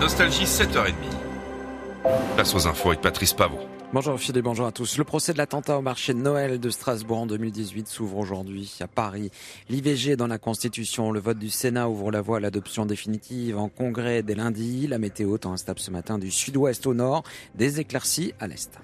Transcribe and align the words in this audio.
Nostalgie 0.00 0.44
7h30. 0.44 0.92
Place 2.34 2.54
aux 2.54 2.66
infos 2.66 2.90
avec 2.90 3.00
Patrice 3.00 3.32
Pavot. 3.32 3.58
Bonjour 3.94 4.20
Philippe, 4.20 4.44
bonjour 4.44 4.66
à 4.66 4.72
tous. 4.72 4.98
Le 4.98 5.04
procès 5.04 5.32
de 5.32 5.38
l'attentat 5.38 5.78
au 5.78 5.80
marché 5.80 6.12
de 6.12 6.18
Noël 6.18 6.60
de 6.60 6.68
Strasbourg 6.68 7.18
en 7.18 7.26
2018 7.26 7.88
s'ouvre 7.88 8.18
aujourd'hui 8.18 8.76
à 8.80 8.88
Paris. 8.88 9.30
L'IVG 9.70 10.16
dans 10.16 10.26
la 10.26 10.36
Constitution, 10.36 11.12
le 11.12 11.20
vote 11.20 11.38
du 11.38 11.48
Sénat 11.48 11.88
ouvre 11.88 12.10
la 12.10 12.20
voie 12.20 12.36
à 12.36 12.40
l'adoption 12.40 12.84
définitive 12.84 13.56
en 13.56 13.70
congrès 13.70 14.22
dès 14.22 14.34
lundi. 14.34 14.86
La 14.86 14.98
météo 14.98 15.38
tend 15.38 15.52
instable 15.52 15.80
ce 15.80 15.90
matin 15.90 16.18
du 16.18 16.30
sud-ouest 16.30 16.86
au 16.86 16.92
nord, 16.92 17.22
des 17.54 17.80
éclaircies 17.80 18.34
à 18.38 18.48
l'est. 18.48 18.78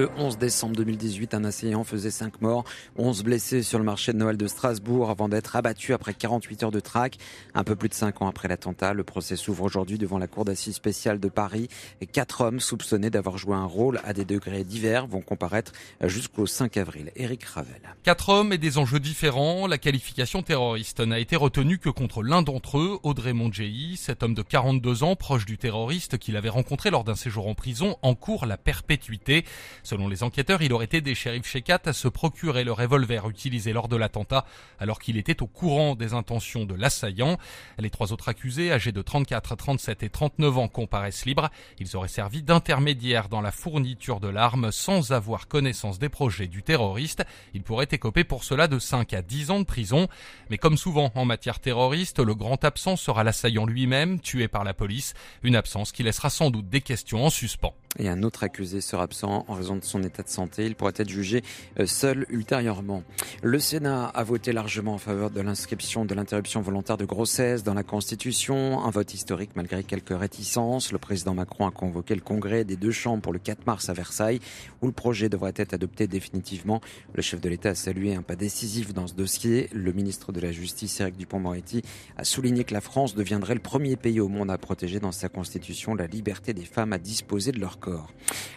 Le 0.00 0.08
11 0.16 0.38
décembre 0.38 0.76
2018, 0.76 1.34
un 1.34 1.44
assaillant 1.44 1.84
faisait 1.84 2.10
5 2.10 2.40
morts, 2.40 2.64
11 2.96 3.22
blessés 3.22 3.62
sur 3.62 3.78
le 3.78 3.84
marché 3.84 4.14
de 4.14 4.16
Noël 4.16 4.38
de 4.38 4.46
Strasbourg 4.46 5.10
avant 5.10 5.28
d'être 5.28 5.56
abattu 5.56 5.92
après 5.92 6.14
48 6.14 6.62
heures 6.62 6.70
de 6.70 6.80
traque. 6.80 7.18
Un 7.52 7.64
peu 7.64 7.76
plus 7.76 7.90
de 7.90 7.94
5 7.94 8.22
ans 8.22 8.26
après 8.26 8.48
l'attentat, 8.48 8.94
le 8.94 9.04
procès 9.04 9.36
s'ouvre 9.36 9.62
aujourd'hui 9.62 9.98
devant 9.98 10.16
la 10.16 10.26
cour 10.26 10.46
d'assises 10.46 10.76
spéciale 10.76 11.20
de 11.20 11.28
Paris. 11.28 11.68
Quatre 12.12 12.40
hommes 12.40 12.60
soupçonnés 12.60 13.10
d'avoir 13.10 13.36
joué 13.36 13.54
un 13.54 13.66
rôle 13.66 14.00
à 14.02 14.14
des 14.14 14.24
degrés 14.24 14.64
divers 14.64 15.06
vont 15.06 15.20
comparaître 15.20 15.72
jusqu'au 16.04 16.46
5 16.46 16.78
avril. 16.78 17.12
Éric 17.14 17.44
Ravel. 17.44 17.82
Quatre 18.02 18.30
hommes 18.30 18.54
et 18.54 18.58
des 18.58 18.78
enjeux 18.78 19.00
différents. 19.00 19.66
La 19.66 19.76
qualification 19.76 20.42
terroriste 20.42 21.00
n'a 21.00 21.18
été 21.18 21.36
retenue 21.36 21.76
que 21.76 21.90
contre 21.90 22.22
l'un 22.22 22.40
d'entre 22.40 22.78
eux, 22.78 22.98
Audrey 23.02 23.34
Mondjei, 23.34 23.96
cet 23.98 24.22
homme 24.22 24.32
de 24.32 24.40
42 24.40 25.02
ans, 25.02 25.14
proche 25.14 25.44
du 25.44 25.58
terroriste 25.58 26.16
qu'il 26.16 26.38
avait 26.38 26.48
rencontré 26.48 26.88
lors 26.88 27.04
d'un 27.04 27.16
séjour 27.16 27.48
en 27.48 27.54
prison, 27.54 27.98
en 28.00 28.14
cours 28.14 28.46
la 28.46 28.56
perpétuité. 28.56 29.44
Selon 29.90 30.06
les 30.06 30.22
enquêteurs, 30.22 30.62
il 30.62 30.72
aurait 30.72 30.88
aidé 30.92 31.16
Shérif 31.16 31.48
Shekat 31.48 31.80
à 31.86 31.92
se 31.92 32.06
procurer 32.06 32.62
le 32.62 32.70
revolver 32.70 33.28
utilisé 33.28 33.72
lors 33.72 33.88
de 33.88 33.96
l'attentat 33.96 34.44
alors 34.78 35.00
qu'il 35.00 35.16
était 35.16 35.42
au 35.42 35.48
courant 35.48 35.96
des 35.96 36.14
intentions 36.14 36.64
de 36.64 36.76
l'assaillant. 36.76 37.38
Les 37.76 37.90
trois 37.90 38.12
autres 38.12 38.28
accusés, 38.28 38.70
âgés 38.70 38.92
de 38.92 39.02
34, 39.02 39.56
37 39.56 40.04
et 40.04 40.08
39 40.08 40.58
ans, 40.58 40.68
comparaissent 40.68 41.26
libres. 41.26 41.50
Ils 41.80 41.96
auraient 41.96 42.06
servi 42.06 42.44
d'intermédiaires 42.44 43.28
dans 43.28 43.40
la 43.40 43.50
fourniture 43.50 44.20
de 44.20 44.28
l'arme 44.28 44.70
sans 44.70 45.10
avoir 45.10 45.48
connaissance 45.48 45.98
des 45.98 46.08
projets 46.08 46.46
du 46.46 46.62
terroriste. 46.62 47.24
Ils 47.52 47.64
pourraient 47.64 47.88
écoper 47.90 48.22
pour 48.22 48.44
cela 48.44 48.68
de 48.68 48.78
5 48.78 49.12
à 49.12 49.22
10 49.22 49.50
ans 49.50 49.58
de 49.58 49.64
prison. 49.64 50.06
Mais 50.50 50.58
comme 50.58 50.76
souvent 50.76 51.10
en 51.16 51.24
matière 51.24 51.58
terroriste, 51.58 52.20
le 52.20 52.36
grand 52.36 52.64
absent 52.64 52.94
sera 52.94 53.24
l'assaillant 53.24 53.66
lui-même, 53.66 54.20
tué 54.20 54.46
par 54.46 54.62
la 54.62 54.72
police. 54.72 55.14
Une 55.42 55.56
absence 55.56 55.90
qui 55.90 56.04
laissera 56.04 56.30
sans 56.30 56.52
doute 56.52 56.68
des 56.68 56.80
questions 56.80 57.26
en 57.26 57.30
suspens. 57.30 57.74
Et 57.98 58.08
un 58.08 58.22
autre 58.22 58.44
accusé 58.44 58.80
sera 58.80 59.02
absent 59.02 59.44
en 59.48 59.54
raison 59.54 59.74
de 59.74 59.84
son 59.84 60.04
état 60.04 60.22
de 60.22 60.28
santé. 60.28 60.64
Il 60.64 60.76
pourrait 60.76 60.92
être 60.96 61.08
jugé 61.08 61.42
euh, 61.80 61.86
seul 61.86 62.24
ultérieurement. 62.28 63.02
Le 63.42 63.58
Sénat 63.58 64.06
a 64.06 64.22
voté 64.22 64.52
largement 64.52 64.94
en 64.94 64.98
faveur 64.98 65.30
de 65.30 65.40
l'inscription 65.40 66.04
de 66.04 66.14
l'interruption 66.14 66.60
volontaire 66.60 66.96
de 66.96 67.04
grossesse 67.04 67.64
dans 67.64 67.74
la 67.74 67.82
Constitution. 67.82 68.84
Un 68.84 68.90
vote 68.90 69.12
historique 69.12 69.50
malgré 69.56 69.82
quelques 69.82 70.16
réticences. 70.16 70.92
Le 70.92 70.98
président 70.98 71.34
Macron 71.34 71.66
a 71.66 71.72
convoqué 71.72 72.14
le 72.14 72.20
congrès 72.20 72.64
des 72.64 72.76
deux 72.76 72.92
chambres 72.92 73.22
pour 73.22 73.32
le 73.32 73.40
4 73.40 73.66
mars 73.66 73.88
à 73.88 73.92
Versailles 73.92 74.38
où 74.82 74.86
le 74.86 74.92
projet 74.92 75.28
devrait 75.28 75.52
être 75.56 75.74
adopté 75.74 76.06
définitivement. 76.06 76.80
Le 77.14 77.22
chef 77.22 77.40
de 77.40 77.48
l'État 77.48 77.70
a 77.70 77.74
salué 77.74 78.14
un 78.14 78.22
pas 78.22 78.36
décisif 78.36 78.94
dans 78.94 79.08
ce 79.08 79.14
dossier. 79.14 79.68
Le 79.72 79.92
ministre 79.92 80.30
de 80.30 80.38
la 80.38 80.52
Justice, 80.52 81.00
Éric 81.00 81.16
Dupont-Moretti, 81.16 81.82
a 82.16 82.22
souligné 82.22 82.62
que 82.62 82.72
la 82.72 82.80
France 82.80 83.16
deviendrait 83.16 83.54
le 83.54 83.60
premier 83.60 83.96
pays 83.96 84.20
au 84.20 84.28
monde 84.28 84.52
à 84.52 84.58
protéger 84.58 85.00
dans 85.00 85.10
sa 85.10 85.28
Constitution 85.28 85.96
la 85.96 86.06
liberté 86.06 86.54
des 86.54 86.64
femmes 86.64 86.92
à 86.92 86.98
disposer 86.98 87.50
de 87.50 87.58
leur 87.58 87.79
corps. 87.80 88.12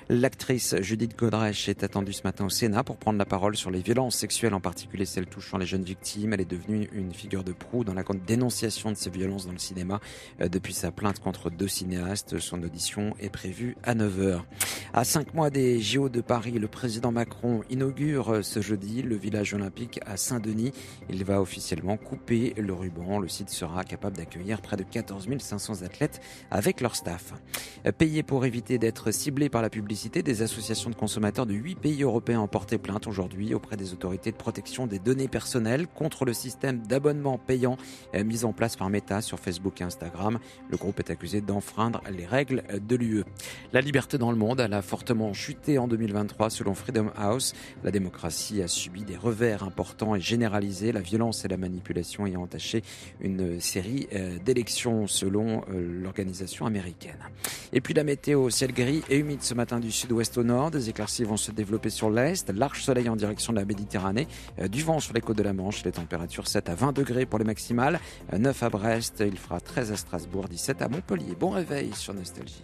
L'actrice 0.10 0.76
Judith 0.82 1.18
Godrèche 1.18 1.70
est 1.70 1.84
attendue 1.84 2.14
ce 2.14 2.24
matin 2.24 2.46
au 2.46 2.50
Sénat 2.50 2.84
pour 2.84 2.98
prendre 2.98 3.18
la 3.18 3.26
parole 3.26 3.56
sur 3.56 3.72
les 3.72 3.82
violences 3.82 4.16
sexuelles, 4.16 4.54
en 4.54 4.60
particulier 4.60 5.06
celles 5.06 5.26
touchant 5.26 5.58
les 5.58 5.66
jeunes 5.66 5.84
victimes. 5.84 6.34
Elle 6.34 6.42
est 6.42 6.50
devenue 6.50 6.90
une 6.94 7.14
figure 7.14 7.44
de 7.44 7.54
proue 7.54 7.84
dans 7.84 7.94
la 7.94 8.04
dénonciation 8.14 8.92
de 8.92 8.98
ces 8.98 9.10
violences 9.10 9.46
dans 9.46 9.54
le 9.54 9.58
cinéma 9.58 10.00
euh, 10.42 10.50
depuis 10.50 10.74
sa 10.74 10.92
plainte 10.92 11.20
contre 11.20 11.50
deux 11.50 11.68
cinéastes. 11.68 12.40
Son 12.40 12.62
audition 12.64 13.16
est 13.20 13.30
prévue 13.30 13.76
à 13.84 13.96
9h. 13.96 14.42
À 14.94 15.04
cinq 15.04 15.34
mois 15.34 15.50
des 15.50 15.80
JO 15.80 16.10
de 16.10 16.22
Paris, 16.22 16.52
le 16.52 16.68
président 16.68 17.12
Macron 17.12 17.64
inaugure 17.70 18.30
euh, 18.30 18.42
ce 18.42 18.62
jeudi 18.62 19.02
le 19.02 19.16
village 19.16 19.54
olympique 19.54 20.00
à 20.06 20.18
Saint-Denis. 20.18 20.74
Il 21.10 21.24
va 21.24 21.42
officiellement 21.42 21.98
couper 21.98 22.54
le 22.58 22.74
ruban. 22.74 23.20
Le 23.20 23.28
site 23.28 23.50
sera 23.50 23.84
capable 23.84 24.18
d'accueillir 24.18 24.62
près 24.62 24.78
de 24.78 24.84
14 24.84 25.28
500 25.40 25.82
athlètes 25.84 26.22
avec 26.52 26.82
leur 26.82 26.96
staff. 26.96 27.34
Euh, 27.86 27.92
Payé 27.92 28.22
pour 28.24 28.46
éviter 28.46 28.78
d'être 28.78 29.12
ciblés 29.14 29.50
par 29.50 29.62
la 29.62 29.70
publicité, 29.70 30.24
des 30.24 30.42
associations 30.42 30.90
de 30.90 30.96
consommateurs 30.96 31.46
de 31.46 31.54
huit 31.54 31.76
pays 31.76 32.04
européens 32.04 32.42
ont 32.42 32.48
porté 32.48 32.78
plainte 32.78 33.08
aujourd'hui 33.08 33.54
auprès 33.54 33.78
des 33.78 33.94
autorités 33.94 34.32
de 34.32 34.38
protection 34.38 34.88
des 34.88 35.00
données 35.00 35.28
personnelles 35.28 35.88
contre 35.88 36.26
le 36.26 36.34
système 36.34 36.86
d'abonnement 36.86 37.38
payant 37.38 37.78
euh, 38.16 38.24
mis 38.24 38.44
en 38.44 38.54
place 38.54 38.76
par 38.76 38.90
Meta 38.90 39.22
sur 39.22 39.40
Facebook 39.40 39.80
et 39.82 39.84
Instagram. 39.84 40.40
Le 40.70 40.78
groupe 40.78 41.00
est 41.00 41.12
accusé 41.12 41.42
d'enfreindre 41.42 42.02
les 42.12 42.26
règles 42.26 42.64
de 42.86 42.96
l'UE. 42.96 43.24
La 43.72 43.82
liberté 43.82 44.18
dans 44.18 44.32
le 44.32 44.38
monde, 44.38 44.60
elle 44.60 44.74
a 44.74 44.82
fortement 44.82 45.34
chuté 45.34 45.78
en 45.78 45.88
2023 45.88 46.50
selon 46.50 46.74
Freedom 46.74 47.12
House. 47.16 47.54
La 47.84 47.92
démocratie 47.92 48.62
a 48.62 48.68
subi 48.68 49.04
des 49.04 49.18
revers 49.18 49.64
importants 49.64 50.16
et 50.16 50.20
généralisés, 50.20 50.92
la 50.92 51.02
violence 51.02 51.46
et 51.46 51.48
la 51.48 51.58
manipulation 51.58 52.26
ayant 52.26 52.42
entaché 52.42 52.84
une 53.22 53.60
série 53.60 54.08
euh, 54.14 54.38
d'élections 54.44 55.08
selon 55.08 55.64
euh, 55.70 56.02
l'organisation 56.02 56.66
américaine. 56.66 57.20
Et 57.72 57.82
puis 57.82 57.94
la 57.94 58.04
météo, 58.04 58.50
ciel 58.50 58.74
gris 58.74 59.03
et 59.10 59.18
humide 59.18 59.42
ce 59.42 59.54
matin 59.54 59.80
du 59.80 59.92
sud-ouest 59.92 60.38
au 60.38 60.44
nord. 60.44 60.72
Des 60.72 60.90
éclaircies 60.90 61.24
vont 61.24 61.38
se 61.38 61.52
développer 61.52 61.90
sur 61.90 62.10
l'est. 62.10 62.50
Large 62.50 62.84
soleil 62.84 63.10
en 63.10 63.16
direction 63.16 63.54
de 63.54 63.60
la 63.60 63.66
Méditerranée. 63.66 64.28
Euh, 64.60 64.68
du 64.68 64.84
vent 64.84 65.00
sur 65.00 65.14
les 65.14 65.22
côtes 65.22 65.38
de 65.38 65.44
la 65.44 65.54
Manche. 65.54 65.84
Les 65.84 65.92
températures 65.92 66.48
7 66.48 66.70
à 66.70 66.76
20 66.76 66.94
degrés 66.94 67.26
pour 67.26 67.40
les 67.40 67.46
maximales. 67.46 68.00
9 68.38 68.64
à 68.64 68.70
Brest. 68.70 69.24
Il 69.26 69.38
fera 69.38 69.60
13 69.60 69.92
à 69.92 69.96
Strasbourg, 69.96 70.48
17 70.48 70.82
à 70.82 70.90
Montpellier. 70.90 71.36
Bon 71.40 71.50
réveil 71.50 71.92
sur 71.94 72.14
Nostalgie. 72.14 72.62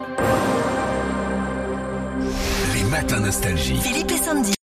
Les 2.74 2.84
matins 2.84 3.20
Nostalgie. 3.20 3.76
Philippe 3.76 4.10
et 4.10 4.16
Sandy. 4.16 4.54